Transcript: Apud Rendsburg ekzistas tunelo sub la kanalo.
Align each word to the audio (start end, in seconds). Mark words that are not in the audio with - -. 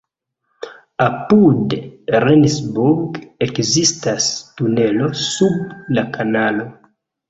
Apud 1.05 1.75
Rendsburg 2.25 3.21
ekzistas 3.49 4.33
tunelo 4.59 5.15
sub 5.29 5.81
la 5.97 6.11
kanalo. 6.21 6.73